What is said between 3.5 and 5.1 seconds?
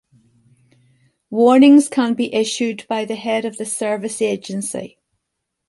the service agency.